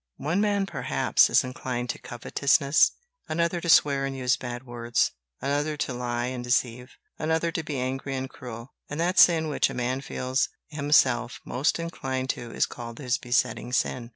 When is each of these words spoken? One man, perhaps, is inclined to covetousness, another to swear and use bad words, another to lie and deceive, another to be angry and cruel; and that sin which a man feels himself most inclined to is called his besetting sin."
One 0.17 0.41
man, 0.41 0.65
perhaps, 0.65 1.29
is 1.29 1.43
inclined 1.43 1.91
to 1.91 1.99
covetousness, 1.99 2.93
another 3.29 3.61
to 3.61 3.69
swear 3.69 4.03
and 4.07 4.17
use 4.17 4.35
bad 4.35 4.65
words, 4.65 5.11
another 5.39 5.77
to 5.77 5.93
lie 5.93 6.25
and 6.25 6.43
deceive, 6.43 6.93
another 7.19 7.51
to 7.51 7.61
be 7.61 7.77
angry 7.79 8.15
and 8.15 8.27
cruel; 8.27 8.73
and 8.89 8.99
that 8.99 9.19
sin 9.19 9.47
which 9.47 9.69
a 9.69 9.75
man 9.75 10.01
feels 10.01 10.49
himself 10.69 11.39
most 11.45 11.77
inclined 11.77 12.31
to 12.31 12.49
is 12.51 12.65
called 12.65 12.97
his 12.97 13.19
besetting 13.19 13.71
sin." 13.73 14.09